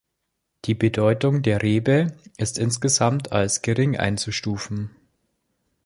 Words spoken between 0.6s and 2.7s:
Die Bedeutung der Rebe ist